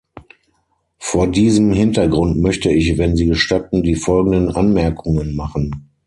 Vor 0.97 1.27
diesem 1.27 1.73
Hintergrund 1.73 2.41
möchte 2.41 2.71
ich, 2.71 2.97
wenn 2.97 3.15
Sie 3.15 3.27
gestatten, 3.27 3.83
die 3.83 3.93
folgenden 3.93 4.49
Anmerkungen 4.49 5.35
machen. 5.35 5.89